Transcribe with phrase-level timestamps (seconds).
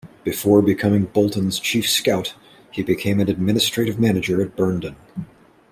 [0.23, 2.33] Before becoming Bolton's chief scout,
[2.71, 4.95] he became an administrative manager at Burnden.